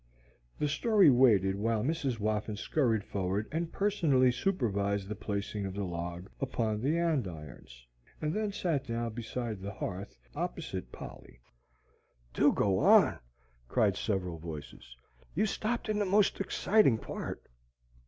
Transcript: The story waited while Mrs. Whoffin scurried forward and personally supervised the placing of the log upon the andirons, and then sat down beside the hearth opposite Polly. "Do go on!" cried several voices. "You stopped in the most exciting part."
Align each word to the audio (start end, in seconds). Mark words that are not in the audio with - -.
The 0.57 0.67
story 0.67 1.11
waited 1.11 1.57
while 1.57 1.83
Mrs. 1.83 2.17
Whoffin 2.17 2.57
scurried 2.57 3.03
forward 3.03 3.47
and 3.51 3.71
personally 3.71 4.31
supervised 4.31 5.07
the 5.07 5.13
placing 5.13 5.63
of 5.67 5.75
the 5.75 5.83
log 5.83 6.27
upon 6.41 6.81
the 6.81 6.97
andirons, 6.97 7.85
and 8.19 8.33
then 8.33 8.51
sat 8.51 8.87
down 8.87 9.13
beside 9.13 9.61
the 9.61 9.73
hearth 9.73 10.17
opposite 10.35 10.91
Polly. 10.91 11.39
"Do 12.33 12.51
go 12.51 12.79
on!" 12.79 13.19
cried 13.67 13.95
several 13.95 14.39
voices. 14.39 14.97
"You 15.35 15.45
stopped 15.45 15.87
in 15.87 15.99
the 15.99 16.05
most 16.05 16.39
exciting 16.41 16.97
part." 16.97 17.43